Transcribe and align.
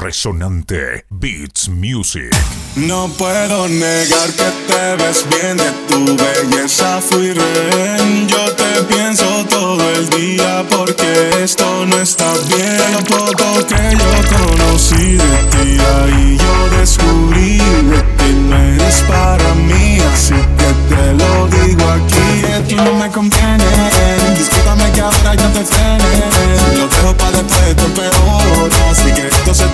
Resonante 0.00 1.04
Beats 1.10 1.68
Music. 1.68 2.34
No 2.74 3.08
puedo 3.18 3.68
negar 3.68 4.30
que 4.32 4.50
te 4.66 4.96
ves 4.96 5.26
bien 5.28 5.58
de 5.58 5.70
tu 5.88 6.16
belleza 6.16 7.02
fui. 7.02 7.34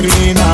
Que 0.00 0.47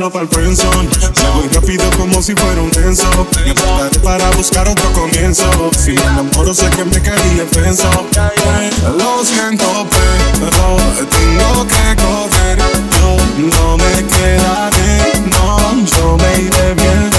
te 0.00 0.04
mando 0.04 0.10
pa'l 0.10 0.28
friendzone 0.28 0.88
Me 0.88 1.30
voy 1.30 1.48
rápido 1.48 1.84
como 1.98 2.22
si 2.22 2.34
fuera 2.34 2.62
un 2.62 2.70
tenso 2.70 3.08
Me 3.44 3.54
preparé 3.54 3.98
para 4.02 4.30
buscar 4.30 4.68
otro 4.68 4.90
comienzo. 4.92 5.44
Si 5.76 5.92
me 5.92 6.00
enamoro 6.00 6.54
sé 6.54 6.70
que 6.70 6.84
me 6.84 7.00
caí 7.00 7.34
defenso 7.34 7.88
Lo 8.96 9.24
siento 9.24 9.86
pero 9.90 10.76
tengo 11.06 11.66
que 11.66 11.96
correr. 12.02 12.58
Yo 12.96 13.16
no 13.36 13.76
me 13.76 14.06
quedaré, 14.06 15.12
no 15.26 15.84
Yo 15.84 16.16
me 16.16 16.42
iré 16.44 16.74
bien 16.74 17.10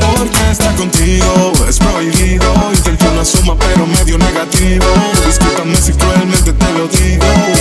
Porque 0.00 0.50
estar 0.50 0.74
contigo 0.76 1.52
es 1.68 1.78
prohibido. 1.78 2.72
Intento 2.72 3.10
una 3.12 3.24
suma 3.24 3.56
pero 3.56 3.86
medio 3.86 4.18
negativo. 4.18 4.86
Discúlpame 5.26 5.80
si 5.80 5.92
cruelmente 5.92 6.52
te 6.52 6.72
lo 6.72 6.86
digo 6.86 7.51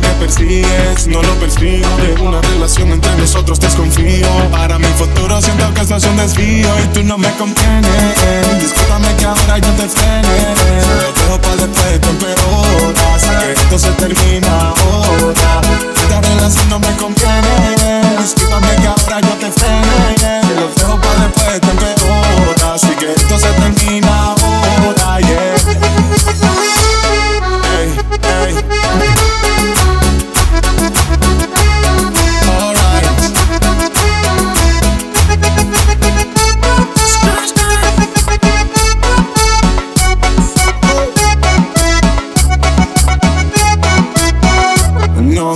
Que 0.00 0.08
persigues 0.18 1.06
no 1.06 1.22
lo 1.22 1.34
persigo. 1.34 1.88
De 1.98 2.20
una 2.20 2.40
relación 2.40 2.90
entre 2.90 3.14
nosotros 3.16 3.60
desconfío. 3.60 4.26
Para 4.50 4.76
mi 4.76 4.88
futuro 4.98 5.40
siento 5.40 5.72
que 5.72 5.84
un 5.84 6.16
desvío 6.16 6.68
Y 6.82 6.86
tú 6.88 7.02
no 7.04 7.16
me 7.16 7.30
convienes 7.34 8.60
Discúlpame 8.60 9.14
que 9.16 9.24
ahora 9.24 9.58
yo 9.58 9.70
te 9.74 9.88
frene. 9.88 10.54
Lo 11.00 11.12
dejo 11.12 11.40
para 11.40 11.56
después, 11.56 12.00
te 12.00 12.08
empeora 12.08 13.18
Sé 13.18 13.28
que 13.38 13.52
esto 13.52 13.78
se 13.78 13.90
termina 13.92 14.70
ahora. 14.70 15.60
Esta 15.94 16.20
relación 16.20 16.68
no 16.70 16.78
me 16.80 16.96
conviene 16.96 18.16
Discúlpame 18.20 18.74
que 18.76 18.88
ahora 18.88 19.20
yo 19.20 19.34
te 19.38 19.52
frene. 19.52 20.40
Lo 20.56 20.68
dejo 20.74 21.00
para 21.00 21.20
después, 21.20 21.60
empeora 21.70 22.03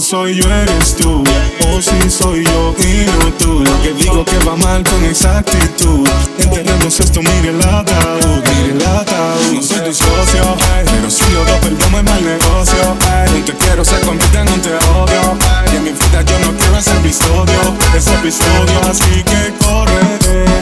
Soy 0.00 0.36
yo, 0.36 0.48
eres 0.48 0.94
tú. 0.94 1.24
O 1.66 1.82
si 1.82 2.08
soy 2.08 2.44
yo 2.44 2.74
y 2.78 3.04
tú. 3.32 3.60
Lo 3.64 3.82
que 3.82 3.92
digo 3.94 4.24
que 4.24 4.38
va 4.38 4.54
mal 4.54 4.84
con 4.84 5.04
exactitud. 5.04 6.08
Enterremos 6.38 7.00
esto, 7.00 7.20
mire 7.20 7.48
el 7.48 7.60
ataúd, 7.60 8.42
mire 8.48 8.74
el 8.74 8.86
ataúd. 8.86 9.54
No 9.54 9.62
soy 9.62 9.80
tu 9.80 9.92
socio, 9.92 10.56
pero 10.84 11.10
si 11.10 11.24
los 11.32 11.46
dos 11.46 11.58
perdemos 11.60 11.98
el 11.98 12.04
mal 12.04 12.24
negocio. 12.24 12.96
No 13.34 13.44
te 13.44 13.52
quiero, 13.54 13.84
se 13.84 14.00
convierte 14.02 14.38
en 14.38 14.48
un 14.48 14.60
te 14.62 14.70
odio. 14.70 15.36
Y 15.72 15.76
en 15.76 15.82
mi 15.82 15.90
vida 15.90 16.22
yo 16.22 16.38
no 16.46 16.56
quiero 16.56 16.78
ese 16.78 16.92
episodio, 16.92 17.58
ese 17.96 18.14
episodio. 18.14 18.80
Así 18.88 19.24
que 19.24 19.52
corre, 19.58 20.54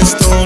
esto 0.00 0.37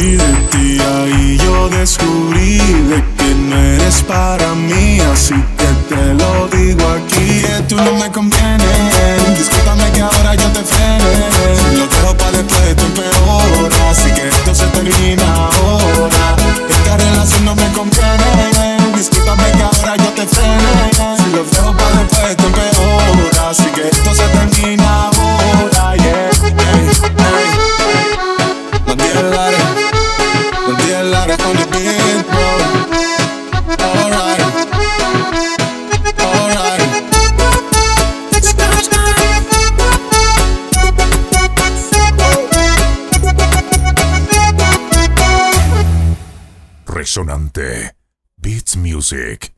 de 0.00 0.32
ti 0.50 0.78
ahí 0.80 1.38
yo 1.38 1.68
descubrí 1.68 2.58
de 2.58 3.04
que 3.18 3.34
no 3.34 3.56
eres 3.56 4.02
para 4.02 4.54
mí 4.54 4.98
Así 5.12 5.34
que 5.58 5.94
te 5.94 6.14
lo 6.14 6.48
digo 6.48 6.88
aquí. 6.88 7.42
Que 7.42 7.62
tú 7.68 7.76
no 7.76 7.92
me 7.96 8.10
convienes 8.10 9.38
Discúlpame 9.38 9.90
que 9.92 10.00
ahora 10.00 10.34
Resonante 47.10 47.96
Beats 48.36 48.76
Music. 48.76 49.52